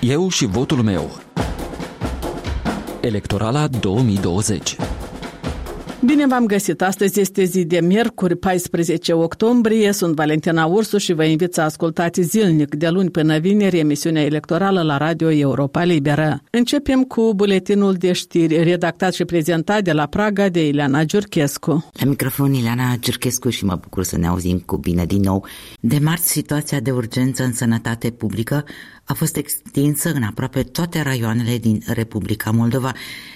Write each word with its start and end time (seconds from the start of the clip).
Eu 0.00 0.28
și 0.28 0.46
votul 0.46 0.82
meu. 0.82 1.18
Electorala 3.00 3.66
2020 3.66 4.76
Bine 6.04 6.26
v-am 6.26 6.46
găsit! 6.46 6.82
Astăzi 6.82 7.20
este 7.20 7.44
zi 7.44 7.64
de 7.64 7.80
miercuri, 7.80 8.36
14 8.36 9.12
octombrie. 9.12 9.92
Sunt 9.92 10.14
Valentina 10.14 10.64
Ursu 10.64 10.98
și 10.98 11.12
vă 11.12 11.24
invit 11.24 11.54
să 11.54 11.60
ascultați 11.60 12.20
zilnic 12.20 12.74
de 12.74 12.88
luni 12.88 13.10
până 13.10 13.38
vineri 13.38 13.78
emisiunea 13.78 14.24
electorală 14.24 14.82
la 14.82 14.96
Radio 14.96 15.30
Europa 15.30 15.82
Liberă. 15.82 16.42
Începem 16.50 17.02
cu 17.02 17.32
buletinul 17.34 17.94
de 17.94 18.12
știri 18.12 18.62
redactat 18.62 19.14
și 19.14 19.24
prezentat 19.24 19.82
de 19.82 19.92
la 19.92 20.06
Praga 20.06 20.48
de 20.48 20.66
Ileana 20.66 21.04
Giurchescu. 21.04 21.90
La 21.92 22.08
microfon 22.08 22.54
Ileana 22.54 22.96
Giurchescu 23.00 23.48
și 23.48 23.64
mă 23.64 23.78
bucur 23.82 24.04
să 24.04 24.18
ne 24.18 24.26
auzim 24.26 24.58
cu 24.58 24.76
bine 24.76 25.04
din 25.04 25.20
nou. 25.20 25.46
De 25.80 25.98
marți, 26.02 26.30
situația 26.30 26.80
de 26.80 26.90
urgență 26.90 27.42
în 27.42 27.52
sănătate 27.52 28.10
publică 28.10 28.64
a 29.04 29.14
fost 29.14 29.36
extinsă 29.36 30.12
în 30.14 30.22
aproape 30.22 30.62
toate 30.62 31.02
raioanele 31.02 31.58
din 31.58 31.82
Republica 31.86 32.50
Moldova 32.50 32.92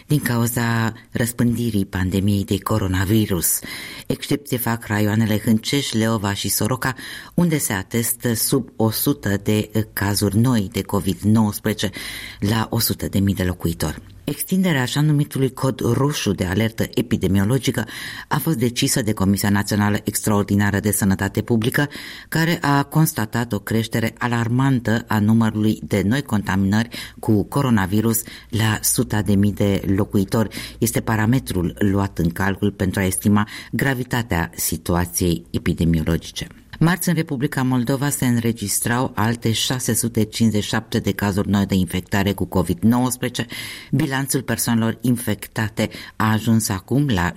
din 0.06 0.18
cauza 0.18 0.92
răspândirii 1.10 1.86
pandemiei 1.86 2.44
de 2.44 2.51
coronavirus. 2.58 3.58
Excepție 4.06 4.58
fac 4.58 4.86
raioanele 4.86 5.38
Hânceș, 5.38 5.92
Leova 5.92 6.32
și 6.32 6.48
Soroca, 6.48 6.94
unde 7.34 7.58
se 7.58 7.72
atestă 7.72 8.34
sub 8.34 8.68
100 8.76 9.36
de 9.42 9.70
cazuri 9.92 10.36
noi 10.36 10.68
de 10.72 10.82
COVID-19 10.82 11.90
la 12.38 12.68
100.000 13.08 13.34
de 13.34 13.44
locuitori. 13.44 14.11
Extinderea 14.24 14.82
așa 14.82 15.00
numitului 15.00 15.52
cod 15.52 15.80
roșu 15.80 16.32
de 16.32 16.44
alertă 16.44 16.84
epidemiologică 16.94 17.86
a 18.28 18.38
fost 18.38 18.56
decisă 18.56 19.02
de 19.02 19.12
Comisia 19.12 19.50
Națională 19.50 19.96
Extraordinară 20.04 20.80
de 20.80 20.90
Sănătate 20.90 21.42
Publică, 21.42 21.88
care 22.28 22.58
a 22.60 22.82
constatat 22.82 23.52
o 23.52 23.58
creștere 23.58 24.14
alarmantă 24.18 25.04
a 25.08 25.18
numărului 25.18 25.78
de 25.82 26.02
noi 26.06 26.22
contaminări 26.22 26.88
cu 27.18 27.44
coronavirus 27.44 28.22
la 28.48 28.78
suta 28.80 29.22
de 29.22 29.34
mii 29.34 29.52
de 29.52 29.82
locuitori. 29.96 30.76
Este 30.78 31.00
parametrul 31.00 31.74
luat 31.78 32.18
în 32.18 32.30
calcul 32.30 32.72
pentru 32.72 33.00
a 33.00 33.04
estima 33.04 33.48
gravitatea 33.72 34.50
situației 34.54 35.46
epidemiologice. 35.50 36.46
Marți, 36.84 37.08
în 37.08 37.14
Republica 37.14 37.62
Moldova 37.62 38.08
se 38.08 38.26
înregistrau 38.26 39.12
alte 39.14 39.52
657 39.52 40.98
de 40.98 41.12
cazuri 41.12 41.48
noi 41.48 41.66
de 41.66 41.74
infectare 41.74 42.32
cu 42.32 42.48
COVID-19. 42.48 43.46
Bilanțul 43.90 44.42
persoanelor 44.42 44.98
infectate 45.00 45.88
a 46.16 46.30
ajuns 46.30 46.68
acum 46.68 47.08
la 47.08 47.32
63.275 47.32 47.36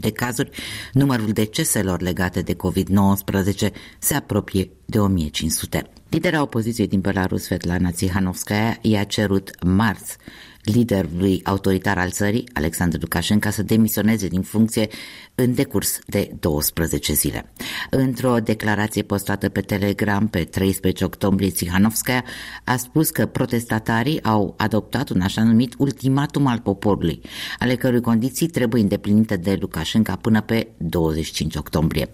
de 0.00 0.10
cazuri. 0.10 0.50
Numărul 0.92 1.28
deceselor 1.32 2.00
legate 2.00 2.40
de 2.40 2.54
COVID-19 2.54 3.72
se 3.98 4.14
apropie 4.14 4.70
de 4.84 4.98
1500. 4.98 5.90
Lidera 6.08 6.42
opoziției 6.42 6.86
din 6.86 7.00
Belarus, 7.00 7.42
Svetlana 7.42 7.90
Tsihanovskaya, 7.90 8.78
i-a 8.80 9.04
cerut 9.04 9.64
marți 9.64 10.16
liderului 10.64 11.40
autoritar 11.44 11.98
al 11.98 12.10
țării, 12.10 12.48
Alexandru 12.52 12.98
Lukashenko, 13.00 13.50
să 13.50 13.62
demisioneze 13.62 14.28
din 14.28 14.42
funcție 14.42 14.88
în 15.34 15.54
decurs 15.54 15.98
de 16.06 16.30
12 16.40 17.12
zile. 17.12 17.52
Într-o 17.90 18.36
declarație 18.38 19.02
postată 19.02 19.48
pe 19.48 19.60
Telegram 19.60 20.28
pe 20.28 20.44
13 20.44 21.04
octombrie, 21.04 21.50
Tsihanovskaya 21.50 22.24
a 22.64 22.76
spus 22.76 23.10
că 23.10 23.26
protestatarii 23.26 24.22
au 24.22 24.54
adoptat 24.56 25.08
un 25.08 25.20
așa 25.20 25.42
numit 25.42 25.74
ultimatum 25.78 26.46
al 26.46 26.58
poporului, 26.58 27.20
ale 27.58 27.74
cărui 27.74 28.00
condiții 28.00 28.46
trebuie 28.46 28.82
îndeplinite 28.82 29.36
de 29.36 29.56
Lukashenko 29.60 30.12
până 30.20 30.40
pe 30.40 30.68
25 30.76 31.54
octombrie. 31.56 32.08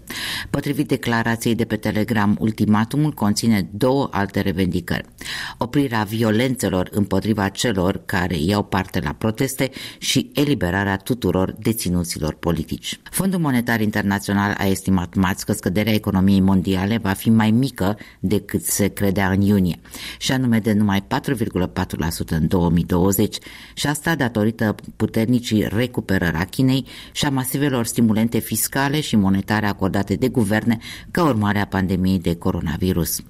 Potrivit 0.49 0.87
declarației 0.87 1.55
de 1.55 1.65
pe 1.65 1.75
Telegram, 1.75 2.37
ultimatumul 2.39 3.11
conține 3.11 3.69
două 3.71 4.07
alte 4.11 4.41
revendicări. 4.41 5.05
Oprirea 5.57 6.03
violențelor 6.03 6.89
împotriva 6.91 7.49
celor 7.49 8.01
care 8.05 8.35
iau 8.45 8.63
parte 8.63 8.99
la 8.99 9.11
proteste 9.11 9.69
și 9.97 10.31
eliberarea 10.33 10.97
tuturor 10.97 11.55
deținuților 11.59 12.33
politici. 12.33 12.99
Fondul 13.11 13.39
Monetar 13.39 13.81
Internațional 13.81 14.55
a 14.57 14.65
estimat 14.65 15.15
marți 15.15 15.45
că 15.45 15.53
scăderea 15.53 15.93
economiei 15.93 16.39
mondiale 16.39 16.97
va 16.97 17.11
fi 17.11 17.29
mai 17.29 17.51
mică 17.51 17.97
decât 18.19 18.63
se 18.63 18.87
credea 18.87 19.29
în 19.29 19.41
iunie, 19.41 19.79
și 20.17 20.31
anume 20.31 20.59
de 20.59 20.73
numai 20.73 21.05
4,4% 21.07 22.27
în 22.29 22.47
2020, 22.47 23.37
și 23.73 23.87
asta 23.87 24.15
datorită 24.15 24.75
puternicii 24.95 25.67
recuperări 25.67 26.37
a 26.37 26.45
Chinei 26.45 26.85
și 27.11 27.25
a 27.25 27.29
masivelor 27.29 27.85
stimulente 27.85 28.39
fiscale 28.39 29.01
și 29.01 29.15
monetare 29.15 29.65
acordate 29.65 30.15
de 30.15 30.27
guverne 30.27 30.77
ca 31.11 31.23
urmare 31.23 31.59
a 31.59 31.65
pandemiei 31.65 32.19
de 32.19 32.35
coronavirus. 32.35 33.21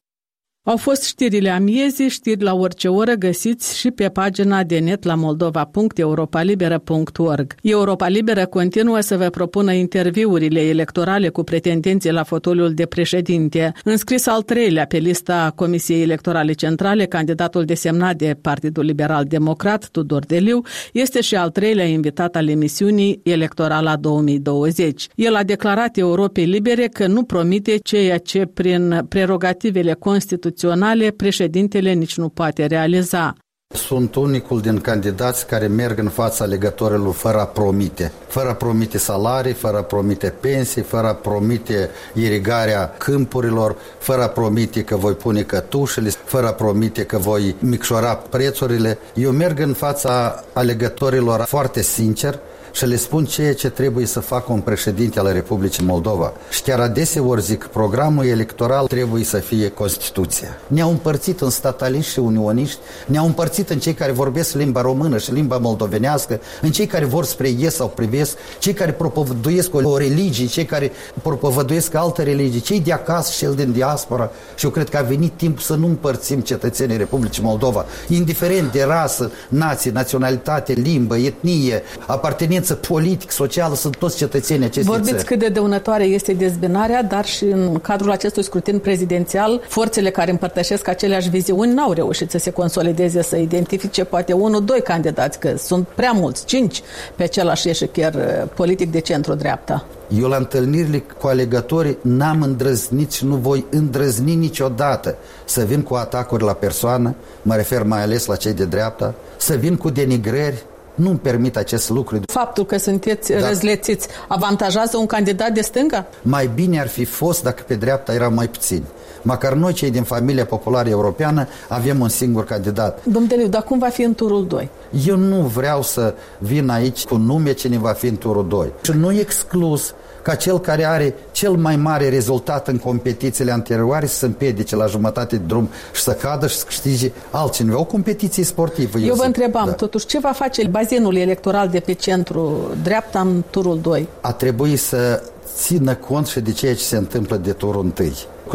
Au 0.63 0.77
fost 0.77 1.03
știrile 1.03 1.49
amiezii, 1.49 2.09
știri 2.09 2.43
la 2.43 2.53
orice 2.53 2.87
oră 2.87 3.13
găsiți 3.13 3.77
și 3.77 3.91
pe 3.91 4.09
pagina 4.09 4.63
de 4.63 4.79
net 4.79 5.03
la 5.03 5.15
moldova.europalibera.org. 5.15 7.55
Europa 7.61 8.07
Liberă 8.07 8.45
continuă 8.45 8.99
să 8.99 9.17
vă 9.17 9.29
propună 9.29 9.73
interviurile 9.73 10.59
electorale 10.59 11.29
cu 11.29 11.43
pretendenții 11.43 12.11
la 12.11 12.23
fotoliul 12.23 12.73
de 12.73 12.85
președinte. 12.85 13.71
Înscris 13.83 14.27
al 14.27 14.41
treilea 14.41 14.85
pe 14.85 14.97
lista 14.97 15.51
Comisiei 15.55 16.01
Electorale 16.01 16.53
Centrale, 16.53 17.05
candidatul 17.05 17.65
desemnat 17.65 18.15
de 18.15 18.37
Partidul 18.41 18.83
Liberal 18.83 19.25
Democrat, 19.25 19.89
Tudor 19.91 20.25
Deliu, 20.25 20.61
este 20.93 21.21
și 21.21 21.35
al 21.35 21.49
treilea 21.49 21.85
invitat 21.85 22.35
al 22.35 22.47
emisiunii 22.47 23.19
Electorala 23.23 23.95
2020. 23.95 25.07
El 25.15 25.35
a 25.35 25.43
declarat 25.43 25.97
Europei 25.97 26.45
Libere 26.45 26.87
că 26.87 27.07
nu 27.07 27.23
promite 27.23 27.77
ceea 27.77 28.17
ce 28.17 28.45
prin 28.45 29.05
prerogativele 29.09 29.93
constituționale 29.93 30.49
constituționale 30.51 31.11
președintele 31.11 31.91
nici 31.91 32.17
nu 32.17 32.29
poate 32.29 32.65
realiza. 32.65 33.35
Sunt 33.73 34.15
unicul 34.15 34.61
din 34.61 34.79
candidați 34.79 35.47
care 35.47 35.67
merg 35.67 35.99
în 35.99 36.09
fața 36.09 36.45
legătorilor 36.45 37.13
fără 37.13 37.39
a 37.39 37.45
promite. 37.45 38.11
Fără 38.27 38.49
a 38.49 38.53
promite 38.53 38.97
salarii, 38.97 39.53
fără 39.53 39.77
a 39.77 39.81
promite 39.81 40.33
pensii, 40.39 40.81
fără 40.81 41.07
a 41.07 41.13
promite 41.13 41.89
irigarea 42.13 42.93
câmpurilor, 42.97 43.75
fără 43.99 44.23
a 44.23 44.27
promite 44.27 44.83
că 44.83 44.95
voi 44.95 45.13
pune 45.13 45.41
cătușele, 45.41 46.09
fără 46.09 46.47
a 46.47 46.51
promite 46.51 47.03
că 47.03 47.17
voi 47.17 47.55
micșora 47.59 48.15
prețurile. 48.15 48.97
Eu 49.13 49.31
merg 49.31 49.59
în 49.59 49.73
fața 49.73 50.43
alegătorilor 50.53 51.39
foarte 51.47 51.81
sincer, 51.81 52.39
și 52.71 52.85
le 52.85 52.95
spun 52.95 53.25
ceea 53.25 53.53
ce 53.53 53.69
trebuie 53.69 54.05
să 54.05 54.19
facă 54.19 54.51
un 54.51 54.59
președinte 54.59 55.19
al 55.19 55.33
Republicii 55.33 55.85
Moldova. 55.85 56.33
Și 56.49 56.61
chiar 56.61 56.79
adeseori 56.79 57.41
zic, 57.41 57.65
programul 57.65 58.25
electoral 58.25 58.85
trebuie 58.85 59.23
să 59.23 59.37
fie 59.37 59.69
Constituția. 59.69 60.57
Ne-au 60.67 60.89
împărțit 60.89 61.41
în 61.41 61.49
stataliști 61.49 62.11
și 62.11 62.19
unioniști, 62.19 62.79
ne-au 63.05 63.25
împărțit 63.25 63.69
în 63.69 63.79
cei 63.79 63.93
care 63.93 64.11
vorbesc 64.11 64.55
limba 64.55 64.81
română 64.81 65.17
și 65.17 65.33
limba 65.33 65.57
moldovenească, 65.57 66.39
în 66.61 66.71
cei 66.71 66.85
care 66.85 67.05
vor 67.05 67.25
spre 67.25 67.47
ies 67.47 67.75
sau 67.75 67.87
privesc, 67.87 68.37
cei 68.59 68.73
care 68.73 68.91
propovăduiesc 68.91 69.73
o 69.73 69.97
religie, 69.97 70.45
cei 70.45 70.65
care 70.65 70.91
propovăduiesc 71.21 71.93
alte 71.93 72.23
religii, 72.23 72.61
cei 72.61 72.79
de 72.79 72.91
acasă 72.91 73.31
și 73.31 73.37
cel 73.37 73.53
din 73.53 73.71
diaspora. 73.71 74.31
Și 74.55 74.65
eu 74.65 74.71
cred 74.71 74.89
că 74.89 74.97
a 74.97 75.01
venit 75.01 75.31
timp 75.35 75.59
să 75.59 75.75
nu 75.75 75.87
împărțim 75.87 76.39
cetățenii 76.39 76.97
Republicii 76.97 77.43
Moldova, 77.43 77.85
indiferent 78.07 78.71
de 78.71 78.83
rasă, 78.83 79.31
nație, 79.47 79.91
naționalitate, 79.91 80.73
limbă, 80.73 81.17
etnie, 81.17 81.83
apartenență 82.05 82.60
experiență 82.61 82.75
politic, 82.75 83.31
socială, 83.31 83.75
sunt 83.75 83.95
toți 83.95 84.17
cetățenii 84.17 84.65
acestei 84.65 84.93
Vorbiți 84.93 85.11
țări. 85.11 85.23
cât 85.23 85.39
de 85.39 85.47
dăunătoare 85.47 86.03
este 86.03 86.33
dezbinarea, 86.33 87.03
dar 87.03 87.25
și 87.25 87.43
în 87.43 87.79
cadrul 87.79 88.11
acestui 88.11 88.43
scrutin 88.43 88.79
prezidențial, 88.79 89.61
forțele 89.67 90.09
care 90.09 90.31
împărtășesc 90.31 90.87
aceleași 90.87 91.29
viziuni 91.29 91.73
n-au 91.73 91.91
reușit 91.91 92.31
să 92.31 92.37
se 92.37 92.51
consolideze, 92.51 93.21
să 93.21 93.35
identifice 93.35 94.03
poate 94.03 94.33
unul, 94.33 94.63
doi 94.63 94.81
candidați, 94.81 95.39
că 95.39 95.53
sunt 95.57 95.87
prea 95.87 96.11
mulți, 96.11 96.45
cinci 96.45 96.81
pe 97.15 97.23
același 97.23 97.69
eșecher 97.69 98.13
uh, 98.13 98.49
politic 98.55 98.91
de 98.91 98.99
centru-dreapta. 98.99 99.85
Eu 100.19 100.27
la 100.27 100.37
întâlnirile 100.37 101.03
cu 101.19 101.27
alegătorii 101.27 101.97
n-am 102.01 102.41
îndrăznit 102.41 103.11
și 103.11 103.25
nu 103.25 103.35
voi 103.35 103.65
îndrăzni 103.69 104.35
niciodată 104.35 105.15
să 105.45 105.63
vin 105.63 105.81
cu 105.81 105.93
atacuri 105.93 106.43
la 106.43 106.53
persoană, 106.53 107.15
mă 107.41 107.55
refer 107.55 107.83
mai 107.83 108.01
ales 108.01 108.25
la 108.25 108.35
cei 108.35 108.53
de 108.53 108.65
dreapta, 108.65 109.13
să 109.37 109.55
vin 109.55 109.75
cu 109.75 109.89
denigrări, 109.89 110.63
nu-mi 110.95 111.17
permit 111.17 111.57
acest 111.57 111.89
lucru. 111.89 112.19
Faptul 112.25 112.65
că 112.65 112.77
sunteți 112.77 113.31
da. 113.31 113.47
răzlețiți 113.47 114.07
avantajează 114.27 114.97
un 114.97 115.05
candidat 115.05 115.51
de 115.51 115.61
stânga? 115.61 116.05
Mai 116.21 116.49
bine 116.55 116.79
ar 116.79 116.87
fi 116.87 117.05
fost 117.05 117.43
dacă 117.43 117.63
pe 117.67 117.75
dreapta 117.75 118.13
era 118.13 118.29
mai 118.29 118.47
puțin. 118.47 118.83
Măcar 119.21 119.53
noi, 119.53 119.73
cei 119.73 119.91
din 119.91 120.03
familia 120.03 120.45
populară 120.45 120.89
europeană, 120.89 121.47
avem 121.67 121.99
un 121.99 122.09
singur 122.09 122.45
candidat. 122.45 122.99
Domnule, 123.03 123.45
dar 123.45 123.63
cum 123.63 123.79
va 123.79 123.87
fi 123.87 124.01
în 124.01 124.15
turul 124.15 124.47
2? 124.47 124.69
Eu 125.05 125.15
nu 125.15 125.41
vreau 125.41 125.81
să 125.81 126.13
vin 126.37 126.69
aici 126.69 127.03
cu 127.03 127.15
nume 127.15 127.53
cine 127.53 127.77
va 127.77 127.91
fi 127.91 128.07
în 128.07 128.17
turul 128.17 128.47
2. 128.47 128.73
Și 128.81 128.91
nu 128.91 129.11
exclus 129.11 129.93
ca 130.21 130.35
cel 130.35 130.59
care 130.59 130.85
are 130.85 131.15
cel 131.31 131.51
mai 131.51 131.75
mare 131.75 132.09
rezultat 132.09 132.67
în 132.67 132.77
competițiile 132.77 133.51
anterioare 133.51 134.05
să 134.05 134.15
se 134.15 134.25
împiedice 134.25 134.75
la 134.75 134.85
jumătate 134.85 135.35
de 135.35 135.43
drum 135.45 135.69
și 135.93 136.01
să 136.01 136.11
cadă 136.11 136.47
și 136.47 136.55
să 136.55 136.65
câștige 136.65 137.11
altcineva. 137.31 137.79
O 137.79 137.83
competiție 137.83 138.43
sportivă. 138.43 138.97
Eu, 138.97 139.05
eu 139.05 139.15
vă 139.15 139.23
întrebam, 139.23 139.65
da. 139.65 139.71
totuși, 139.71 140.05
ce 140.05 140.19
va 140.19 140.31
face 140.31 140.67
bazinul 140.67 141.15
electoral 141.15 141.67
de 141.67 141.79
pe 141.79 141.93
centru 141.93 142.71
dreapta 142.83 143.19
în 143.19 143.43
turul 143.49 143.79
2? 143.81 144.07
A 144.21 144.31
trebuit 144.31 144.79
să 144.79 145.23
țină 145.55 145.95
cont 145.95 146.27
și 146.27 146.39
de 146.39 146.51
ceea 146.51 146.75
ce 146.75 146.83
se 146.83 146.97
întâmplă 146.97 147.37
de 147.37 147.51
turul 147.51 147.81
1. 147.81 147.93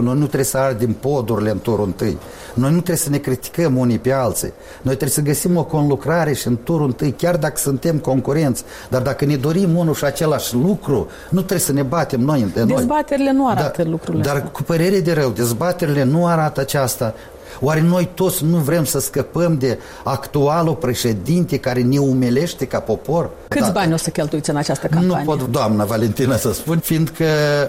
Noi 0.02 0.14
nu 0.14 0.24
trebuie 0.24 0.44
să 0.44 0.58
ardem 0.58 0.92
podurile 0.92 1.50
în 1.50 1.58
turul 1.58 1.84
întâi. 1.84 2.18
Noi 2.54 2.70
nu 2.70 2.76
trebuie 2.76 2.96
să 2.96 3.10
ne 3.10 3.18
criticăm 3.18 3.76
unii 3.76 3.98
pe 3.98 4.12
alții. 4.12 4.52
Noi 4.82 4.94
trebuie 4.94 5.08
să 5.08 5.20
găsim 5.20 5.56
o 5.56 5.64
conlucrare 5.64 6.32
și 6.32 6.46
în 6.46 6.58
turul 6.64 6.86
întâi, 6.86 7.12
chiar 7.12 7.36
dacă 7.36 7.56
suntem 7.56 7.98
concurenți, 7.98 8.64
dar 8.88 9.02
dacă 9.02 9.24
ne 9.24 9.36
dorim 9.36 9.76
unul 9.76 9.94
și 9.94 10.04
același 10.04 10.54
lucru, 10.54 11.08
nu 11.28 11.38
trebuie 11.38 11.58
să 11.58 11.72
ne 11.72 11.82
batem 11.82 12.20
noi 12.20 12.40
între 12.42 12.64
noi. 12.64 12.74
Dezbaterile 12.76 13.32
nu 13.32 13.48
arată 13.48 13.82
da, 13.82 13.88
lucrurile 13.90 14.22
Dar 14.22 14.34
astea. 14.34 14.50
cu 14.50 14.62
părere 14.62 15.00
de 15.00 15.12
rău, 15.12 15.30
dezbaterile 15.30 16.02
nu 16.02 16.26
arată 16.26 16.60
aceasta. 16.60 17.14
Oare 17.60 17.80
noi 17.80 18.08
toți 18.14 18.44
nu 18.44 18.56
vrem 18.56 18.84
să 18.84 18.98
scăpăm 18.98 19.58
de 19.58 19.78
actualul 20.04 20.74
președinte 20.74 21.56
care 21.58 21.82
ne 21.82 21.98
umelește 21.98 22.64
ca 22.66 22.80
popor? 22.80 23.30
Câți 23.48 23.64
da. 23.64 23.70
bani 23.70 23.92
o 23.92 23.96
să 23.96 24.10
cheltuiți 24.10 24.50
în 24.50 24.56
această 24.56 24.86
campanie? 24.86 25.24
Nu 25.24 25.36
pot, 25.36 25.50
doamna 25.50 25.84
Valentina, 25.84 26.36
să 26.36 26.52
spun, 26.52 26.78
fiindcă 26.78 27.24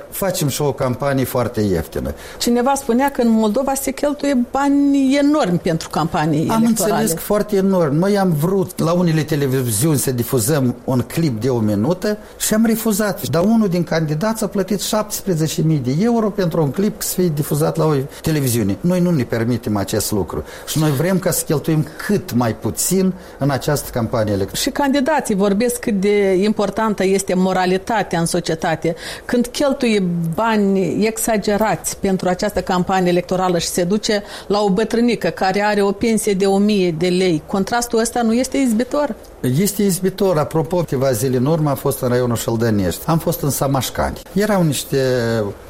facem 0.10 0.48
și 0.48 0.62
o 0.62 0.72
campanie 0.72 1.24
foarte 1.26 1.62
ieftină. 1.62 2.14
Cineva 2.38 2.74
spunea 2.76 3.12
că 3.12 3.22
în 3.22 3.30
Moldova 3.30 3.74
se 3.74 3.92
cheltuie 3.92 4.46
bani 4.52 5.18
enormi 5.18 5.58
pentru 5.58 5.90
campanii 5.90 6.50
Am 6.50 6.64
electorale. 6.64 6.94
înțeles 6.94 7.12
că 7.12 7.20
foarte 7.20 7.56
enorm. 7.56 7.96
Noi 7.96 8.18
am 8.18 8.32
vrut 8.40 8.80
la 8.80 8.92
unele 8.92 9.22
televiziuni 9.24 9.98
să 9.98 10.12
difuzăm 10.12 10.76
un 10.84 11.02
clip 11.08 11.42
de 11.42 11.50
o 11.50 11.60
minută 11.60 12.18
și 12.40 12.54
am 12.54 12.66
refuzat. 12.66 13.28
Dar 13.28 13.44
unul 13.44 13.68
din 13.68 13.84
candidați 13.84 14.44
a 14.44 14.48
plătit 14.48 14.82
17.000 14.82 15.82
de 15.84 15.96
euro 16.00 16.30
pentru 16.30 16.62
un 16.62 16.72
clip 16.72 17.02
să 17.02 17.14
fie 17.14 17.32
difuzat 17.36 17.78
la 17.78 17.86
o 17.86 17.94
televiziune. 18.22 18.78
Noi 18.82 19.00
nu 19.00 19.12
ne 19.12 19.24
permitem 19.24 19.77
acest 19.78 20.12
lucru. 20.12 20.44
Și 20.68 20.80
noi 20.80 20.92
vrem 20.92 21.20
ca 21.20 21.32
să 21.32 21.44
cheltuim 21.46 21.88
cât 22.06 22.34
mai 22.34 22.56
puțin 22.56 23.14
în 23.38 23.50
această 23.50 23.90
campanie 23.90 24.34
electorală. 24.34 24.62
Și 24.62 24.70
candidații 24.70 25.36
vorbesc 25.36 25.80
cât 25.80 26.00
de 26.00 26.34
importantă 26.34 27.04
este 27.04 27.34
moralitatea 27.34 28.20
în 28.20 28.26
societate. 28.26 28.96
Când 29.26 29.48
cheltuie 29.48 30.04
bani 30.36 31.06
exagerați 31.06 31.98
pentru 31.98 32.30
această 32.30 32.62
campanie 32.62 33.10
electorală 33.10 33.58
și 33.58 33.68
se 33.68 33.84
duce 33.84 34.24
la 34.48 34.60
o 34.62 34.70
bătrânică 34.70 35.28
care 35.28 35.62
are 35.62 35.82
o 35.82 35.92
pensie 35.92 36.34
de 36.34 36.46
1000 36.46 36.92
de 36.92 37.08
lei, 37.08 37.42
contrastul 37.46 38.00
ăsta 38.00 38.22
nu 38.22 38.34
este 38.34 38.58
izbitor? 38.58 39.16
Este 39.60 39.84
izbitor. 39.84 40.38
Apropo, 40.38 40.78
câteva 40.78 41.12
zile 41.12 41.38
în 41.38 41.46
urmă 41.46 41.70
am 41.70 41.76
fost 41.76 42.02
în 42.02 42.08
raionul 42.08 42.36
Șăldănești. 42.36 43.02
Am 43.06 43.18
fost 43.18 43.42
în 43.42 43.50
Samașcani. 43.50 44.22
Erau 44.34 44.64
niște 44.64 44.98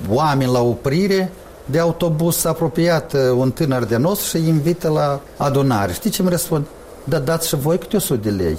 oameni 0.10 0.52
la 0.52 0.62
oprire 0.62 1.32
de 1.70 1.80
autobuz 1.80 2.36
s-a 2.36 2.50
apropiat 2.50 3.14
uh, 3.14 3.20
un 3.38 3.52
tânăr 3.52 3.84
de 3.84 3.98
nos 3.98 4.22
și 4.22 4.36
îi 4.36 4.48
invită 4.48 4.90
la 4.90 5.20
adunare. 5.38 5.94
Știi 5.94 6.10
ce 6.10 6.24
mi 6.24 6.30
răspund? 6.30 6.66
Da, 7.04 7.20
dați 7.20 7.48
și 7.48 7.56
voi 7.56 7.78
câte 7.78 7.96
100 7.96 8.30
de 8.30 8.30
lei. 8.30 8.58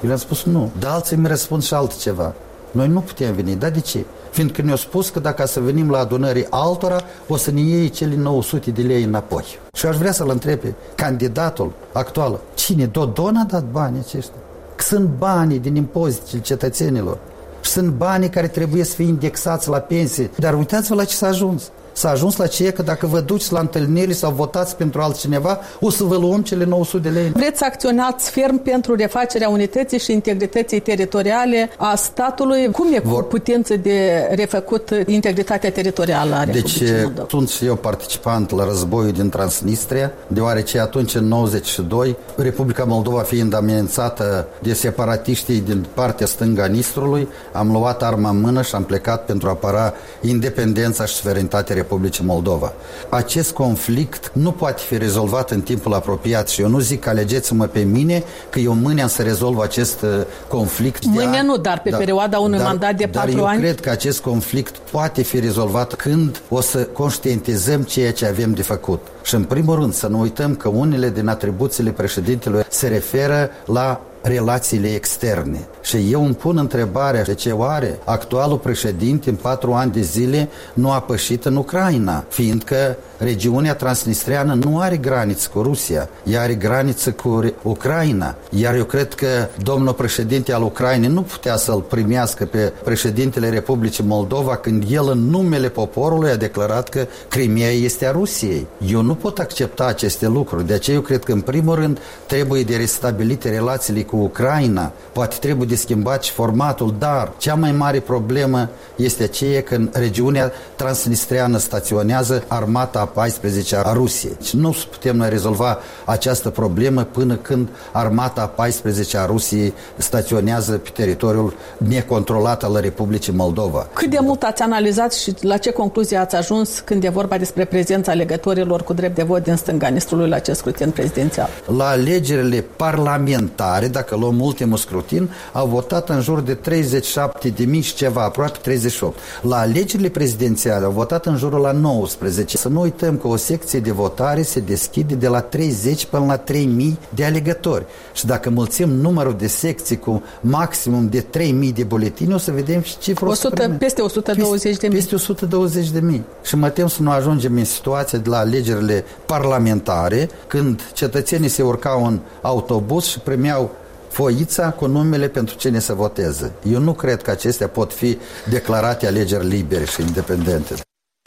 Eu 0.00 0.06
le-am 0.06 0.18
spus 0.18 0.42
nu. 0.42 0.70
Dar 0.78 0.92
alții 0.92 1.16
mi 1.16 1.26
răspund 1.26 1.62
și 1.62 1.74
altceva. 1.74 2.34
Noi 2.70 2.88
nu 2.88 3.00
putem 3.00 3.34
veni. 3.34 3.54
Dar 3.54 3.70
de 3.70 3.80
ce? 3.80 4.04
Fiindcă 4.30 4.62
ne-au 4.62 4.76
spus 4.76 5.08
că 5.08 5.20
dacă 5.20 5.46
să 5.46 5.60
venim 5.60 5.90
la 5.90 5.98
adunării 5.98 6.46
altora, 6.50 7.00
o 7.28 7.36
să 7.36 7.50
ne 7.50 7.60
iei 7.60 7.88
cele 7.88 8.16
900 8.16 8.70
de 8.70 8.82
lei 8.82 9.02
înapoi. 9.02 9.44
Și 9.72 9.86
aș 9.86 9.96
vrea 9.96 10.12
să-l 10.12 10.30
întrebe 10.30 10.74
candidatul 10.94 11.72
actual, 11.92 12.40
cine 12.54 12.86
Dodon 12.86 13.36
a 13.36 13.44
dat 13.44 13.64
banii 13.64 14.00
aceștia? 14.00 14.34
Că 14.76 14.84
sunt 14.84 15.08
banii 15.18 15.58
din 15.58 15.76
impozitele 15.76 16.42
cetățenilor. 16.42 17.18
Și 17.60 17.70
sunt 17.70 17.88
banii 17.88 18.28
care 18.28 18.48
trebuie 18.48 18.84
să 18.84 18.94
fie 18.94 19.06
indexați 19.06 19.68
la 19.68 19.78
pensie. 19.78 20.30
Dar 20.38 20.54
uitați-vă 20.54 20.94
la 20.94 21.04
ce 21.04 21.14
s-a 21.14 21.26
ajuns. 21.26 21.70
S-a 21.96 22.10
ajuns 22.10 22.36
la 22.36 22.46
ce 22.46 22.70
că 22.70 22.82
dacă 22.82 23.06
vă 23.06 23.20
duceți 23.20 23.52
la 23.52 23.60
întâlniri 23.60 24.14
sau 24.14 24.32
votați 24.32 24.76
pentru 24.76 25.00
altcineva, 25.00 25.58
o 25.80 25.90
să 25.90 26.04
vă 26.04 26.16
luăm 26.16 26.42
cele 26.42 26.64
900 26.64 27.08
de 27.08 27.18
lei. 27.18 27.28
Vreți 27.28 27.58
să 27.58 27.64
acționați 27.64 28.30
ferm 28.30 28.62
pentru 28.62 28.94
refacerea 28.94 29.48
unității 29.48 29.98
și 29.98 30.12
integrității 30.12 30.80
teritoriale 30.80 31.70
a 31.76 31.94
statului? 31.94 32.70
Cum 32.70 32.92
e 32.92 33.00
Vor- 33.00 33.02
cu 33.02 33.22
putință 33.22 33.76
de 33.76 34.28
refăcut 34.30 34.90
integritatea 35.06 35.70
teritorială 35.70 36.34
a 36.34 36.44
Deci 36.44 36.54
Republicii 36.54 37.02
Moldova? 37.02 37.26
sunt 37.28 37.48
și 37.48 37.64
eu 37.66 37.74
participant 37.74 38.50
la 38.50 38.64
războiul 38.64 39.12
din 39.12 39.28
Transnistria, 39.28 40.12
deoarece 40.26 40.80
atunci 40.80 41.14
în 41.14 41.24
92, 41.24 42.16
Republica 42.36 42.84
Moldova 42.84 43.20
fiind 43.20 43.54
amenințată 43.54 44.48
de 44.62 44.72
separatiștii 44.72 45.60
din 45.60 45.86
partea 45.94 46.26
stângă 46.26 46.62
a 46.62 46.66
Nistrului, 46.66 47.28
am 47.52 47.72
luat 47.72 48.02
arma 48.02 48.28
în 48.28 48.40
mână 48.40 48.62
și 48.62 48.74
am 48.74 48.84
plecat 48.84 49.24
pentru 49.24 49.48
a 49.48 49.50
apăra 49.50 49.92
independența 50.20 51.04
și 51.04 51.14
suverenitatea 51.14 51.64
Republicii 51.64 51.84
Moldova. 52.22 52.72
Acest 53.08 53.52
conflict 53.52 54.30
nu 54.34 54.50
poate 54.50 54.82
fi 54.86 54.98
rezolvat 54.98 55.50
în 55.50 55.60
timpul 55.60 55.94
apropiat 55.94 56.48
și 56.48 56.60
eu 56.60 56.68
nu 56.68 56.78
zic 56.78 57.00
că 57.00 57.08
alegeți-mă 57.08 57.64
pe 57.66 57.80
mine 57.80 58.22
că 58.50 58.58
eu 58.58 58.72
mâine 58.74 59.02
am 59.02 59.08
să 59.08 59.22
rezolv 59.22 59.58
acest 59.58 60.02
uh, 60.02 60.08
conflict. 60.48 61.04
de 61.04 61.10
Mâine 61.12 61.36
ani. 61.36 61.46
nu, 61.46 61.56
dar 61.56 61.80
pe 61.80 61.90
perioada 61.90 62.38
unui 62.38 62.58
mandat 62.58 62.94
de 62.94 63.08
dar 63.12 63.24
patru 63.24 63.38
eu 63.38 63.46
ani? 63.46 63.60
cred 63.60 63.80
că 63.80 63.90
acest 63.90 64.20
conflict 64.20 64.76
poate 64.90 65.22
fi 65.22 65.40
rezolvat 65.40 65.94
când 65.94 66.40
o 66.48 66.60
să 66.60 66.78
conștientizăm 66.78 67.82
ceea 67.82 68.12
ce 68.12 68.26
avem 68.26 68.52
de 68.52 68.62
făcut. 68.62 69.00
Și 69.22 69.34
în 69.34 69.44
primul 69.44 69.74
rând 69.74 69.94
să 69.94 70.06
nu 70.06 70.20
uităm 70.20 70.54
că 70.54 70.68
unele 70.68 71.10
din 71.10 71.28
atribuțiile 71.28 71.90
președintelui 71.90 72.62
se 72.68 72.88
referă 72.88 73.50
la 73.64 74.00
relațiile 74.26 74.94
externe. 74.94 75.58
Și 75.82 76.12
eu 76.12 76.24
îmi 76.24 76.34
pun 76.34 76.58
întrebarea 76.58 77.22
de 77.22 77.34
ce 77.34 77.50
oare 77.50 77.98
actualul 78.04 78.58
președinte 78.58 79.30
în 79.30 79.36
patru 79.36 79.72
ani 79.72 79.92
de 79.92 80.00
zile 80.00 80.48
nu 80.74 80.90
a 80.90 81.00
pășit 81.00 81.44
în 81.44 81.56
Ucraina, 81.56 82.24
fiindcă 82.28 82.96
regiunea 83.18 83.74
transnistreană 83.74 84.54
nu 84.54 84.80
are 84.80 84.96
graniță 84.96 85.48
cu 85.52 85.62
Rusia, 85.62 86.08
ea 86.24 86.42
are 86.42 86.54
graniță 86.54 87.10
cu 87.12 87.38
Re- 87.40 87.54
Ucraina. 87.62 88.34
Iar 88.50 88.74
eu 88.74 88.84
cred 88.84 89.14
că 89.14 89.26
domnul 89.62 89.92
președinte 89.92 90.52
al 90.52 90.62
Ucrainei 90.62 91.08
nu 91.08 91.22
putea 91.22 91.56
să-l 91.56 91.80
primească 91.80 92.44
pe 92.44 92.72
președintele 92.84 93.48
Republicii 93.48 94.04
Moldova 94.04 94.56
când 94.56 94.84
el 94.90 95.08
în 95.08 95.18
numele 95.18 95.68
poporului 95.68 96.30
a 96.30 96.36
declarat 96.36 96.88
că 96.88 97.06
Crimea 97.28 97.70
este 97.70 98.06
a 98.06 98.10
Rusiei. 98.10 98.66
Eu 98.86 99.00
nu 99.00 99.14
pot 99.14 99.38
accepta 99.38 99.84
aceste 99.84 100.26
lucruri, 100.26 100.66
de 100.66 100.72
aceea 100.72 100.96
eu 100.96 101.02
cred 101.02 101.24
că 101.24 101.32
în 101.32 101.40
primul 101.40 101.74
rând 101.74 101.98
trebuie 102.26 102.62
de 102.62 102.76
restabilite 102.76 103.50
relațiile 103.50 104.02
cu 104.02 104.16
Ucraina, 104.16 104.92
poate 105.12 105.36
trebuie 105.40 105.66
de 105.66 105.74
schimbat 105.74 106.22
și 106.22 106.32
formatul, 106.32 106.94
dar 106.98 107.32
cea 107.38 107.54
mai 107.54 107.72
mare 107.72 108.00
problemă 108.00 108.68
este 108.96 109.22
aceea 109.22 109.62
că 109.62 109.74
în 109.74 109.90
regiunea 109.92 110.52
transnistreană 110.76 111.58
staționează 111.58 112.44
armata 112.48 113.05
a 113.06 113.08
14 113.08 113.76
a 113.76 113.92
Rusiei. 113.92 114.36
Și 114.42 114.56
nu 114.56 114.76
putem 114.90 115.16
noi 115.16 115.28
rezolva 115.28 115.78
această 116.04 116.50
problemă 116.50 117.02
până 117.02 117.34
când 117.34 117.68
armata 117.92 118.40
a 118.40 118.46
14 118.46 119.18
a 119.18 119.26
Rusiei 119.26 119.72
staționează 119.96 120.72
pe 120.72 120.88
teritoriul 120.92 121.54
necontrolat 121.76 122.64
al 122.64 122.78
Republicii 122.80 123.32
Moldova. 123.32 123.86
Cât 123.92 124.10
de 124.10 124.18
mult 124.20 124.42
ați 124.42 124.62
analizat 124.62 125.12
și 125.12 125.34
la 125.40 125.56
ce 125.56 125.70
concluzie 125.70 126.16
ați 126.16 126.36
ajuns 126.36 126.78
când 126.78 127.04
e 127.04 127.08
vorba 127.08 127.38
despre 127.38 127.64
prezența 127.64 128.12
legătorilor 128.12 128.82
cu 128.82 128.92
drept 128.92 129.14
de 129.14 129.22
vot 129.22 129.42
din 129.42 129.56
stânga 129.56 129.88
Nistrului 129.88 130.28
la 130.28 130.36
acest 130.36 130.58
scrutin 130.58 130.90
prezidențial? 130.90 131.48
La 131.76 131.88
alegerile 131.88 132.64
parlamentare, 132.76 133.88
dacă 133.88 134.16
luăm 134.16 134.40
ultimul 134.40 134.76
scrutin, 134.76 135.30
au 135.52 135.66
votat 135.66 136.08
în 136.08 136.20
jur 136.20 136.40
de 136.40 136.54
37 136.54 137.48
de 137.48 137.64
mii 137.64 137.80
și 137.80 137.94
ceva, 137.94 138.22
aproape 138.22 138.58
38. 138.62 139.18
La 139.40 139.56
alegerile 139.56 140.08
prezidențiale 140.08 140.84
au 140.84 140.90
votat 140.90 141.26
în 141.26 141.36
jurul 141.36 141.60
la 141.60 141.72
19. 141.72 142.56
Să 142.56 142.68
nu 142.68 142.80
uităm 142.80 142.95
că 142.96 143.28
o 143.28 143.36
secție 143.36 143.80
de 143.80 143.90
votare 143.90 144.42
se 144.42 144.60
deschide 144.60 145.14
de 145.14 145.28
la 145.28 145.40
30 145.40 146.06
până 146.06 146.24
la 146.24 146.36
3000 146.36 146.98
de 147.14 147.24
alegători. 147.24 147.84
Și 148.14 148.26
dacă 148.26 148.50
mulțim 148.50 148.88
numărul 148.88 149.34
de 149.38 149.46
secții 149.46 149.98
cu 149.98 150.22
maximum 150.40 151.08
de 151.08 151.20
3000 151.20 151.72
de 151.72 151.84
buletini, 151.84 152.34
o 152.34 152.38
să 152.38 152.50
vedem 152.50 152.82
și 152.82 152.98
cifrul 152.98 153.28
100, 153.28 153.76
peste 153.78 154.02
120 154.02 154.76
de 154.76 154.86
mii. 154.86 154.96
Peste 154.96 155.14
120 155.14 155.90
de 155.90 156.00
mii. 156.00 156.24
Și 156.42 156.56
mă 156.56 156.68
tem 156.68 156.86
să 156.86 157.02
nu 157.02 157.10
ajungem 157.10 157.56
în 157.56 157.64
situația 157.64 158.18
de 158.18 158.28
la 158.28 158.38
alegerile 158.38 159.04
parlamentare, 159.26 160.28
când 160.46 160.90
cetățenii 160.92 161.48
se 161.48 161.62
urcau 161.62 162.04
în 162.04 162.20
autobuz 162.42 163.04
și 163.04 163.18
primeau 163.18 163.70
foița 164.08 164.70
cu 164.70 164.86
numele 164.86 165.28
pentru 165.28 165.56
cine 165.56 165.78
să 165.78 165.92
voteze. 165.94 166.52
Eu 166.72 166.80
nu 166.80 166.92
cred 166.92 167.22
că 167.22 167.30
acestea 167.30 167.68
pot 167.68 167.92
fi 167.92 168.18
declarate 168.50 169.06
alegeri 169.06 169.46
libere 169.46 169.84
și 169.84 170.00
independente. 170.00 170.74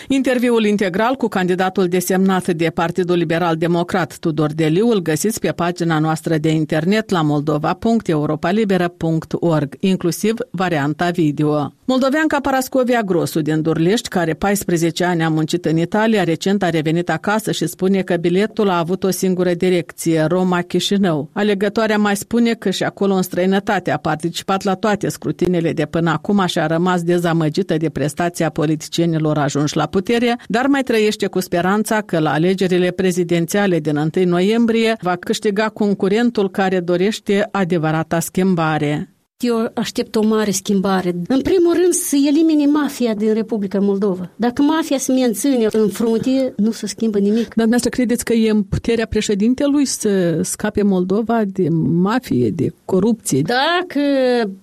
Interviul 0.08 0.66
integral 0.66 1.16
cu 1.16 1.28
candidatul 1.28 1.88
desemnat 1.88 2.48
de 2.48 2.70
Partidul 2.70 3.18
Liberal 3.18 3.56
Democrat 3.56 4.18
Tudor 4.18 4.54
Deliu 4.54 4.90
îl 4.90 5.02
găsiți 5.02 5.40
pe 5.40 5.52
pagina 5.52 6.00
noastră 6.00 6.38
de 6.38 6.50
internet 6.50 7.10
la 7.10 7.22
moldova.europalibera.org, 7.22 9.76
inclusiv 9.80 10.34
varianta 10.52 11.10
video. 11.10 11.74
Moldoveanca 11.86 12.40
Parascovia 12.40 13.02
Grosu 13.02 13.42
din 13.42 13.62
Durlești, 13.62 14.08
care 14.08 14.34
14 14.34 15.04
ani 15.04 15.24
a 15.24 15.30
muncit 15.30 15.66
în 15.66 15.78
Italia, 15.78 16.24
recent 16.24 16.64
a 16.64 16.70
revenit 16.70 17.10
acasă 17.10 17.52
și 17.52 17.68
spune 17.68 18.02
că 18.02 18.16
biletul 18.16 18.70
a 18.70 18.78
avut 18.78 19.04
o 19.04 19.10
singură 19.10 19.54
direcție, 19.54 20.26
Roma-Chișinău. 20.28 21.30
Alegătoarea 21.34 21.98
mai 21.98 22.16
spune 22.16 22.54
că 22.54 22.70
și 22.70 22.84
acolo 22.84 23.14
în 23.14 23.22
străinătate 23.22 23.92
a 23.92 23.98
participat 23.98 24.64
la 24.64 24.76
toate 24.76 25.10
scrutinele 25.10 25.74
de 25.74 25.86
până 25.86 26.10
acum 26.10 26.46
și 26.46 26.60
a 26.60 26.66
rămas 26.66 27.04
dezamăgită 27.04 27.78
de 27.78 27.90
prestația 27.90 28.50
politicienilor 28.50 29.38
ajunși 29.38 29.76
la 29.76 29.88
putere, 29.90 30.40
dar 30.48 30.66
mai 30.68 30.84
trăiește 30.84 31.28
cu 31.28 31.40
speranța 31.40 32.02
că 32.02 32.20
la 32.20 32.32
alegerile 32.32 32.92
prezidențiale 32.92 33.80
din 33.80 33.98
1 33.98 34.26
noiembrie 34.26 34.96
va 35.02 35.16
câștiga 35.16 35.70
concurentul 35.70 36.50
care 36.50 36.80
dorește 36.80 37.48
adevărata 37.52 38.20
schimbare. 38.20 39.14
Eu 39.46 39.72
aștept 39.74 40.16
o 40.16 40.22
mare 40.22 40.52
schimbare. 40.52 41.16
În 41.28 41.42
primul 41.42 41.74
rând 41.74 41.94
să 41.94 42.16
elimine 42.28 42.66
mafia 42.66 43.14
din 43.14 43.34
Republica 43.34 43.80
Moldova. 43.80 44.30
Dacă 44.36 44.62
mafia 44.62 44.98
se 44.98 45.12
menține 45.12 45.68
în 45.72 45.90
frunte, 45.90 46.54
nu 46.58 46.72
se 46.72 46.88
schimbă 46.88 47.18
nimic. 47.18 47.38
Dar 47.38 47.48
dumneavoastră 47.48 47.90
credeți 47.90 48.26
că 48.26 48.34
e 48.34 48.50
în 48.50 48.64
puterea 48.64 49.06
președintelui 49.06 49.86
să 49.86 50.40
scape 50.42 50.82
Moldova 50.82 51.42
de 51.46 51.68
mafie, 52.02 52.50
de 52.50 52.74
corupție? 52.86 53.42
Dacă 53.42 54.02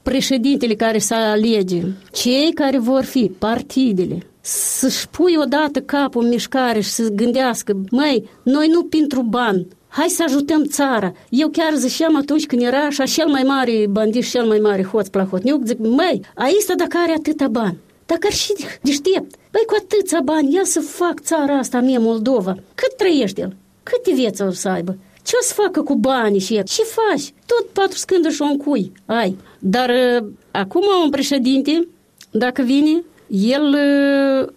președintele 0.03 0.75
care 0.75 0.99
să 0.99 1.15
alege, 1.15 1.83
cei 2.13 2.53
care 2.55 2.79
vor 2.79 3.03
fi 3.03 3.33
partidele, 3.39 4.19
să-și 4.41 5.09
pui 5.09 5.37
odată 5.43 5.81
capul 5.81 6.23
în 6.23 6.29
mișcare 6.29 6.81
și 6.81 6.89
să 6.89 7.09
gândească, 7.09 7.81
măi, 7.91 8.29
noi 8.43 8.69
nu 8.73 8.83
pentru 8.85 9.23
bani, 9.23 9.67
hai 9.97 10.09
să 10.09 10.23
ajutăm 10.23 10.65
țara. 10.65 11.13
Eu 11.29 11.49
chiar 11.49 11.75
ziceam 11.75 12.17
atunci 12.17 12.47
când 12.47 12.63
era 12.63 12.79
așa 12.79 13.05
cel 13.05 13.29
mai 13.29 13.43
mare 13.43 13.87
bandit 13.91 14.25
și 14.25 14.31
cel 14.31 14.45
mai 14.45 14.59
mare 14.59 14.83
hoț 14.83 15.09
plahotniuc, 15.09 15.65
zic, 15.65 15.79
măi, 15.79 16.21
aici 16.35 16.65
dacă 16.77 16.97
are 17.03 17.13
atâta 17.13 17.49
bani, 17.49 17.79
dacă 18.07 18.27
ar 18.27 18.33
și 18.33 18.53
deștept, 18.83 19.35
băi, 19.51 19.63
cu 19.67 19.75
atâția 19.79 20.21
bani, 20.21 20.55
ia 20.55 20.65
să 20.65 20.81
fac 20.81 21.21
țara 21.21 21.59
asta 21.59 21.81
mie, 21.81 21.99
Moldova. 21.99 22.55
Cât 22.75 22.97
trăiește 22.97 23.41
el? 23.41 23.57
Câte 23.83 24.13
vieți 24.15 24.43
o 24.43 24.51
să 24.51 24.69
aibă? 24.69 24.97
Ce 25.23 25.33
o 25.41 25.45
să 25.45 25.53
facă 25.55 25.83
cu 25.83 25.95
banii 25.95 26.41
și 26.41 26.57
el? 26.57 26.63
Ce 26.63 26.83
faci? 26.83 27.33
Tot 27.47 27.67
patru 27.73 27.97
scânduri 27.99 28.35
și 28.35 28.43
un 28.43 28.57
cui 28.57 28.93
ai. 29.07 29.37
Dar 29.59 29.89
uh, 29.89 30.29
acum 30.51 30.83
un 31.05 31.11
președinte, 31.11 31.89
dacă 32.31 32.63
vine, 32.63 33.03
el 33.29 33.63
uh, 33.63 34.49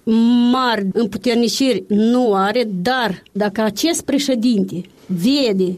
mari 0.52 0.88
împuterniciri 0.94 1.84
nu 1.88 2.34
are, 2.34 2.70
dar 2.82 3.24
dacă 3.32 3.62
acest 3.62 4.02
președinte 4.02 4.82
vede 5.06 5.78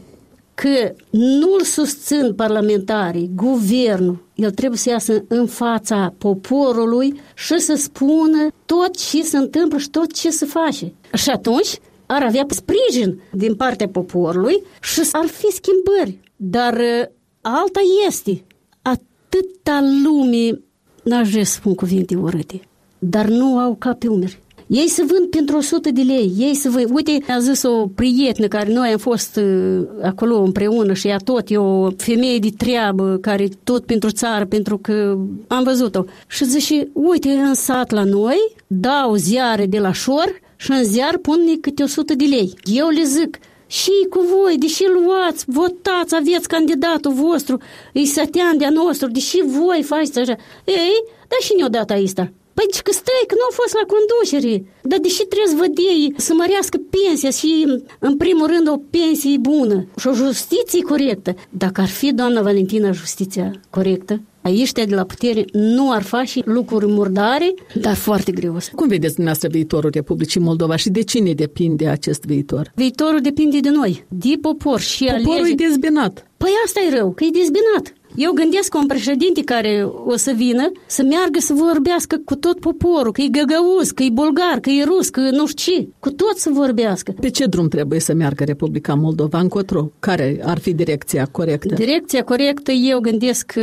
că 0.54 0.94
nu-l 1.10 1.60
susțin 1.62 2.34
parlamentarii, 2.34 3.30
guvernul, 3.34 4.24
el 4.34 4.50
trebuie 4.50 4.78
să 4.78 4.90
iasă 4.90 5.24
în 5.28 5.46
fața 5.46 6.14
poporului 6.18 7.20
și 7.34 7.58
să 7.58 7.74
spună 7.74 8.48
tot 8.66 8.96
ce 8.96 9.22
se 9.22 9.36
întâmplă 9.36 9.78
și 9.78 9.90
tot 9.90 10.12
ce 10.12 10.30
se 10.30 10.46
face. 10.46 10.92
Și 11.14 11.30
atunci 11.30 11.78
ar 12.06 12.22
avea 12.22 12.46
sprijin 12.48 13.20
din 13.32 13.54
partea 13.54 13.88
poporului 13.88 14.62
și 14.82 15.00
ar 15.12 15.26
fi 15.26 15.46
schimbări. 15.50 16.20
Dar 16.36 16.72
uh, 16.72 17.04
alta 17.40 17.80
este, 18.06 18.44
atâta 18.82 19.80
lume, 20.04 20.60
n-aș 21.04 21.30
vrea 21.30 21.44
să 21.44 21.52
spun 21.52 21.74
cuvinte 21.74 22.14
urâte, 22.14 22.60
dar 23.04 23.26
nu 23.26 23.58
au 23.58 23.76
cap 23.78 23.98
pe 23.98 24.08
umeri. 24.08 24.40
Ei 24.66 24.88
se 24.88 25.04
vând 25.04 25.26
pentru 25.30 25.56
100 25.56 25.90
de 25.90 26.00
lei, 26.00 26.32
ei 26.38 26.54
se 26.54 26.68
vând. 26.68 26.90
Uite, 26.92 27.18
a 27.28 27.38
zis 27.38 27.62
o 27.62 27.86
prietenă 27.86 28.48
care 28.48 28.72
noi 28.72 28.88
am 28.88 28.98
fost 28.98 29.36
uh, 29.36 29.86
acolo 30.02 30.42
împreună 30.42 30.92
și 30.92 31.08
ea 31.08 31.16
tot, 31.16 31.50
e 31.50 31.56
o 31.56 31.90
femeie 31.90 32.38
de 32.38 32.50
treabă 32.56 33.18
care 33.20 33.48
tot 33.64 33.84
pentru 33.84 34.10
țară, 34.10 34.44
pentru 34.44 34.78
că 34.78 35.18
am 35.46 35.62
văzut-o. 35.62 36.04
Și 36.26 36.44
zice, 36.44 36.88
uite, 36.92 37.28
în 37.28 37.54
sat 37.54 37.90
la 37.90 38.04
noi, 38.04 38.54
dau 38.66 39.14
ziare 39.14 39.66
de 39.66 39.78
la 39.78 39.92
șor 39.92 40.40
și 40.56 40.70
în 40.70 40.84
ziar 40.84 41.16
pun 41.16 41.38
câte 41.60 41.82
100 41.82 42.14
de 42.14 42.24
lei. 42.24 42.54
Eu 42.64 42.88
le 42.88 43.02
zic, 43.02 43.38
și 43.66 43.90
cu 44.10 44.20
voi, 44.20 44.58
deși 44.58 44.84
luați, 45.04 45.44
votați, 45.46 46.14
aveți 46.14 46.48
candidatul 46.48 47.12
vostru, 47.12 47.58
îi 47.92 48.06
sătean 48.06 48.58
de-a 48.58 48.70
nostru, 48.70 49.08
deși 49.08 49.42
voi 49.46 49.82
faceți 49.82 50.18
așa. 50.18 50.36
Ei, 50.64 51.04
dar 51.18 51.38
și 51.40 51.54
ne-o 51.56 51.68
dat 51.68 51.90
aici. 51.90 52.12
Păi 52.54 52.66
că 52.86 52.92
stai, 52.92 53.24
că 53.26 53.34
nu 53.38 53.44
au 53.48 53.54
fost 53.60 53.74
la 53.80 53.84
conducere. 53.94 54.54
Dar 54.90 54.98
deși 54.98 55.22
trebuie 55.24 55.54
să 55.54 55.60
văd 55.64 55.74
ei 55.78 56.14
să 56.16 56.32
mărească 56.36 56.78
pensia 56.96 57.30
și, 57.30 57.50
în 57.98 58.16
primul 58.16 58.46
rând, 58.46 58.68
o 58.68 58.82
pensie 58.90 59.36
bună 59.38 59.86
și 59.98 60.06
o 60.08 60.12
justiție 60.12 60.82
corectă. 60.82 61.34
Dacă 61.50 61.80
ar 61.80 61.88
fi, 61.88 62.12
doamna 62.12 62.42
Valentina, 62.42 62.92
justiția 62.92 63.60
corectă, 63.70 64.20
aici 64.42 64.72
de 64.72 64.86
la 64.88 65.04
putere 65.04 65.44
nu 65.52 65.90
ar 65.90 66.02
face 66.02 66.40
lucruri 66.44 66.86
murdare, 66.86 67.54
dar 67.80 67.94
foarte 67.94 68.32
greu. 68.32 68.56
Cum 68.74 68.88
vedeți 68.88 69.14
dumneavoastră 69.14 69.48
viitorul 69.48 69.90
Republicii 69.94 70.40
Moldova 70.40 70.76
și 70.76 70.90
de 70.90 71.02
cine 71.02 71.32
depinde 71.32 71.88
acest 71.88 72.24
viitor? 72.24 72.72
Viitorul 72.74 73.20
depinde 73.20 73.60
de 73.60 73.70
noi, 73.70 74.04
de 74.08 74.34
popor 74.40 74.80
și 74.80 75.04
Poporul 75.04 75.40
alege... 75.40 75.64
e 75.64 75.66
dezbinat. 75.66 76.26
Păi 76.36 76.50
asta 76.64 76.80
e 76.80 76.96
rău, 76.96 77.12
că 77.12 77.24
e 77.24 77.28
dezbinat. 77.30 77.92
Eu 78.16 78.32
gândesc 78.32 78.74
un 78.74 78.86
președinte 78.86 79.42
care 79.42 79.88
o 80.06 80.16
să 80.16 80.32
vină 80.36 80.72
să 80.86 81.02
meargă 81.02 81.38
să 81.40 81.52
vorbească 81.52 82.20
cu 82.24 82.34
tot 82.34 82.60
poporul, 82.60 83.12
că 83.12 83.20
e 83.20 83.28
găgăuz, 83.28 83.90
că 83.90 84.02
e 84.02 84.10
bulgar, 84.12 84.58
că 84.60 84.70
e 84.70 84.84
rus, 84.84 85.08
că 85.08 85.20
nu 85.20 85.46
știu 85.46 85.60
ce, 85.62 85.88
cu 85.98 86.10
tot 86.10 86.36
să 86.36 86.50
vorbească. 86.52 87.14
Pe 87.20 87.30
ce 87.30 87.46
drum 87.46 87.68
trebuie 87.68 88.00
să 88.00 88.14
meargă 88.14 88.44
Republica 88.44 88.94
Moldova 88.94 89.38
încotro? 89.38 89.90
Care 89.98 90.40
ar 90.44 90.58
fi 90.58 90.72
direcția 90.72 91.28
corectă? 91.30 91.74
Direcția 91.74 92.24
corectă, 92.24 92.72
eu 92.72 93.00
gândesc 93.00 93.46
că 93.46 93.60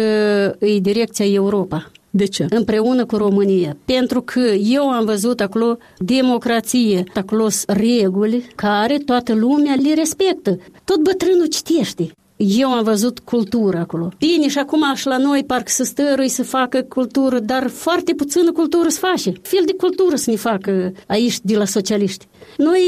e 0.59 0.79
direcția 0.79 1.25
Europa. 1.25 1.91
De 2.09 2.25
ce? 2.25 2.45
Împreună 2.49 3.05
cu 3.05 3.15
România. 3.15 3.77
Pentru 3.85 4.21
că 4.21 4.39
eu 4.63 4.89
am 4.89 5.05
văzut 5.05 5.39
acolo 5.39 5.77
democrație, 5.97 7.03
acolo 7.13 7.47
reguli 7.67 8.47
care 8.55 8.97
toată 8.97 9.33
lumea 9.33 9.75
le 9.83 9.93
respectă. 9.93 10.57
Tot 10.83 11.01
bătrânul 11.01 11.45
citește. 11.45 12.11
Eu 12.41 12.71
am 12.71 12.83
văzut 12.83 13.19
cultură 13.19 13.77
acolo. 13.77 14.11
Bine, 14.17 14.47
și 14.47 14.57
acum 14.57 14.93
și 14.95 15.07
la 15.07 15.17
noi 15.17 15.43
parcă 15.43 15.71
să 15.71 15.83
stărui 15.83 16.27
să 16.27 16.43
facă 16.43 16.81
cultură, 16.81 17.39
dar 17.39 17.67
foarte 17.67 18.13
puțină 18.13 18.51
cultură 18.51 18.89
să 18.89 18.99
face. 18.99 19.33
Fel 19.41 19.61
de 19.65 19.73
cultură 19.73 20.15
să 20.15 20.29
ne 20.29 20.35
facă 20.35 20.91
aici 21.07 21.39
de 21.41 21.57
la 21.57 21.65
socialiști. 21.65 22.27
Noi 22.57 22.81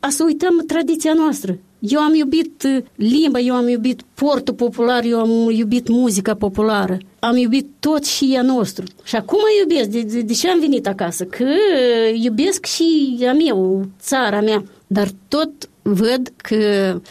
a 0.00 0.08
să 0.08 0.24
uităm 0.24 0.62
tradiția 0.66 1.12
noastră. 1.12 1.58
Eu 1.78 2.00
am 2.00 2.14
iubit 2.14 2.66
limba, 2.94 3.38
eu 3.38 3.54
am 3.54 3.68
iubit 3.68 4.02
portul 4.14 4.54
popular, 4.54 5.04
eu 5.04 5.18
am 5.18 5.50
iubit 5.50 5.88
muzica 5.88 6.34
populară. 6.34 6.98
Am 7.18 7.36
iubit 7.36 7.66
tot 7.78 8.04
și 8.04 8.30
ea 8.32 8.42
nostru. 8.42 8.84
Și 9.04 9.16
acum 9.16 9.38
iubesc. 9.60 9.88
De, 9.88 10.00
de, 10.00 10.20
de 10.20 10.32
ce 10.32 10.48
am 10.48 10.60
venit 10.60 10.86
acasă? 10.86 11.24
Că 11.24 11.46
iubesc 12.14 12.64
și 12.64 13.18
a 13.28 13.32
meu, 13.32 13.86
țara 14.00 14.40
mea. 14.40 14.64
Dar 14.86 15.08
tot 15.28 15.50
văd 15.92 16.32
că 16.36 16.56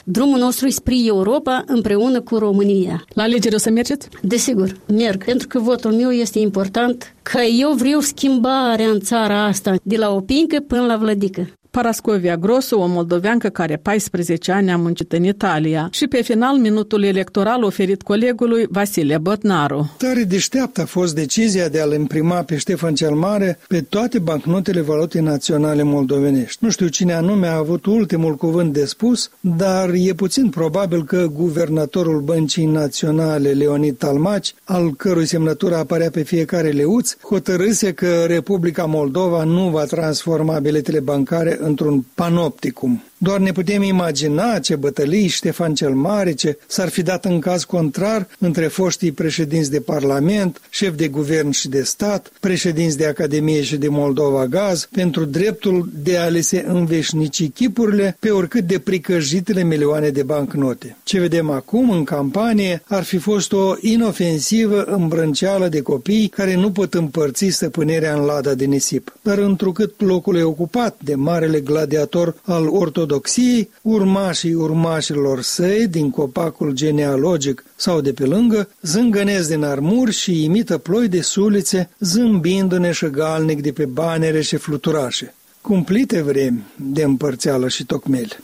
drumul 0.03 0.39
nostru 0.39 0.65
e 0.67 0.69
spre 0.69 0.95
Europa 1.05 1.63
împreună 1.67 2.21
cu 2.21 2.37
România. 2.37 3.05
La 3.13 3.23
alegeri 3.23 3.55
o 3.55 3.57
să 3.57 3.69
mergeți? 3.69 4.07
Desigur, 4.21 4.77
merg, 4.87 5.23
pentru 5.23 5.47
că 5.47 5.59
votul 5.59 5.91
meu 5.91 6.11
este 6.11 6.39
important, 6.39 7.15
că 7.21 7.41
eu 7.41 7.71
vreau 7.71 7.99
schimbarea 7.99 8.89
în 8.89 8.99
țara 8.99 9.43
asta, 9.43 9.75
de 9.83 9.97
la 9.97 10.13
Opincă 10.13 10.59
până 10.67 10.85
la 10.85 10.97
Vlădică. 10.97 11.47
Parascovia 11.77 12.37
Grosu, 12.37 12.79
o 12.79 12.85
moldoveancă 12.85 13.49
care 13.49 13.75
14 13.75 14.51
ani 14.51 14.71
a 14.71 14.77
muncit 14.77 15.13
în 15.13 15.23
Italia 15.23 15.87
și 15.91 16.07
pe 16.07 16.21
final 16.21 16.57
minutul 16.57 17.03
electoral 17.03 17.63
oferit 17.63 18.01
colegului 18.01 18.65
Vasile 18.69 19.17
Botnaru. 19.17 19.95
Tare 19.97 20.23
deșteaptă 20.23 20.81
a 20.81 20.85
fost 20.85 21.15
decizia 21.15 21.67
de 21.67 21.81
a-l 21.81 21.93
imprima 21.93 22.41
pe 22.41 22.57
Ștefan 22.57 22.95
cel 22.95 23.11
Mare 23.11 23.59
pe 23.67 23.81
toate 23.81 24.19
bancnotele 24.19 24.81
valutei 24.81 25.21
naționale 25.21 25.83
moldovenești. 25.83 26.63
Nu 26.63 26.69
știu 26.69 26.87
cine 26.87 27.13
anume 27.13 27.47
a 27.47 27.57
avut 27.57 27.85
ultimul 27.85 28.35
cuvânt 28.35 28.73
de 28.73 28.85
spus, 28.85 29.29
dar 29.39 29.89
e 29.93 30.13
puțin 30.13 30.49
probabil 30.49 31.03
că 31.03 31.27
guvernatorul 31.33 32.21
Băncii 32.21 32.65
Naționale, 32.65 33.49
Leonid 33.49 33.97
Talmaci, 33.97 34.53
al 34.63 34.93
cărui 34.95 35.25
semnătură 35.25 35.75
apărea 35.75 36.09
pe 36.09 36.23
fiecare 36.23 36.69
leuț, 36.69 37.15
hotărâse 37.21 37.93
că 37.93 38.23
Republica 38.27 38.85
Moldova 38.85 39.43
nu 39.43 39.69
va 39.69 39.83
transforma 39.83 40.59
biletele 40.59 40.99
bancare 40.99 41.59
într-un 41.67 42.05
panopticum. 42.15 43.03
Doar 43.19 43.39
ne 43.39 43.51
putem 43.51 43.81
imagina 43.81 44.59
ce 44.59 44.75
bătălii 44.75 45.27
Ștefan 45.27 45.73
cel 45.73 45.93
Mare, 45.93 46.33
ce 46.33 46.57
s-ar 46.67 46.89
fi 46.89 47.01
dat 47.01 47.25
în 47.25 47.39
caz 47.39 47.63
contrar 47.63 48.27
între 48.39 48.67
foștii 48.67 49.11
președinți 49.11 49.71
de 49.71 49.79
Parlament, 49.79 50.61
șef 50.69 50.95
de 50.95 51.07
guvern 51.07 51.49
și 51.49 51.67
de 51.67 51.83
stat, 51.83 52.31
președinți 52.39 52.97
de 52.97 53.05
Academie 53.05 53.61
și 53.61 53.77
de 53.77 53.87
Moldova 53.87 54.45
Gaz, 54.45 54.87
pentru 54.91 55.25
dreptul 55.25 55.89
de 56.03 56.17
a 56.17 56.27
le 56.27 56.41
se 56.41 56.65
înveșnici 56.67 57.51
chipurile 57.53 58.17
pe 58.19 58.29
oricât 58.29 58.67
de 58.67 58.79
pricăjitele 58.79 59.63
milioane 59.63 60.09
de 60.09 60.23
bancnote. 60.23 60.97
Ce 61.03 61.19
vedem 61.19 61.49
acum 61.49 61.89
în 61.89 62.03
campanie 62.03 62.81
ar 62.85 63.03
fi 63.03 63.17
fost 63.17 63.53
o 63.53 63.73
inofensivă 63.81 64.83
îmbrânceală 64.83 65.67
de 65.67 65.81
copii 65.81 66.27
care 66.27 66.55
nu 66.55 66.71
pot 66.71 66.93
împărți 66.93 67.47
stăpânirea 67.47 68.13
în 68.13 68.25
lada 68.25 68.53
de 68.53 68.65
nisip. 68.65 69.15
Dar 69.21 69.37
întrucât 69.37 70.01
locul 70.01 70.37
e 70.37 70.43
ocupat 70.43 70.97
de 71.03 71.15
marele 71.15 71.59
gladiator 71.59 72.35
al 72.43 72.67
ortodoxiei, 72.67 73.05
ortodoxiei, 73.07 73.69
urmașii 73.81 74.53
urmașilor 74.53 75.41
săi 75.41 75.87
din 75.87 76.09
copacul 76.09 76.71
genealogic 76.71 77.65
sau 77.75 78.01
de 78.01 78.13
pe 78.13 78.25
lângă, 78.25 78.69
zângănesc 78.81 79.49
din 79.49 79.63
armuri 79.63 80.11
și 80.11 80.43
imită 80.43 80.77
ploi 80.77 81.07
de 81.07 81.21
sulițe, 81.21 81.89
zâmbindu-ne 81.99 82.91
galnic 83.11 83.61
de 83.61 83.71
pe 83.71 83.85
banere 83.85 84.41
și 84.41 84.55
fluturașe. 84.55 85.33
Cumplite 85.61 86.21
vremi 86.21 86.63
de 86.75 87.03
împărțeală 87.03 87.67
și 87.67 87.85
tocmeli. 87.85 88.37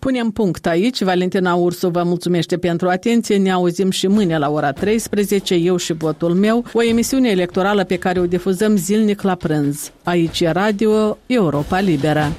Punem 0.00 0.30
punct 0.30 0.66
aici. 0.66 1.02
Valentina 1.02 1.54
Ursu 1.54 1.88
vă 1.88 2.02
mulțumește 2.02 2.56
pentru 2.56 2.88
atenție. 2.88 3.36
Ne 3.36 3.50
auzim 3.50 3.90
și 3.90 4.06
mâine 4.06 4.38
la 4.38 4.50
ora 4.50 4.72
13, 4.72 5.54
eu 5.54 5.76
și 5.76 5.92
votul 5.92 6.34
meu, 6.34 6.64
o 6.72 6.82
emisiune 6.82 7.28
electorală 7.28 7.84
pe 7.84 7.96
care 7.96 8.20
o 8.20 8.26
difuzăm 8.26 8.76
zilnic 8.76 9.22
la 9.22 9.34
prânz. 9.34 9.90
Aici 10.02 10.40
e 10.40 10.50
Radio 10.50 11.18
Europa 11.26 11.80
Liberă. 11.80 12.32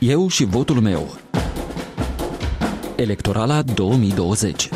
Eu 0.00 0.28
și 0.28 0.44
votul 0.44 0.80
meu. 0.80 1.18
Electorala 2.96 3.62
2020 3.62 4.68